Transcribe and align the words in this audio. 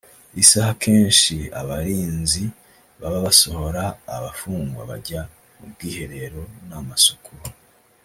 isaha 0.41 0.73
kenshi 0.83 1.35
abarinzi 1.61 2.43
baba 2.99 3.19
basohora 3.25 3.83
abafungwa 4.15 4.81
bajya 4.89 5.21
mu 5.57 5.65
bwiherero 5.71 6.41
n’amasuku 6.67 7.33